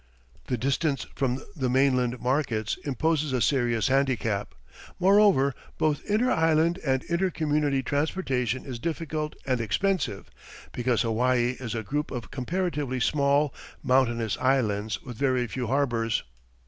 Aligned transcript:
The 0.47 0.57
distance 0.57 1.05
from 1.13 1.43
the 1.55 1.69
mainland 1.69 2.19
markets 2.19 2.75
imposes 2.85 3.33
a 3.33 3.39
serious 3.39 3.87
handicap. 3.87 4.55
Moreover, 4.99 5.53
both 5.77 6.03
inter 6.05 6.31
island 6.31 6.79
and 6.83 7.03
inter 7.03 7.29
community 7.29 7.83
transportation 7.83 8.65
is 8.65 8.79
difficult 8.79 9.35
and 9.45 9.61
expensive, 9.61 10.31
because 10.71 11.03
Hawaii 11.03 11.55
is 11.59 11.75
a 11.75 11.83
group 11.83 12.09
of 12.09 12.31
comparatively 12.31 12.99
small, 12.99 13.53
mountainous 13.83 14.39
islands 14.39 14.99
with 15.03 15.17
very 15.17 15.45
few 15.45 15.67
harbours. 15.67 16.23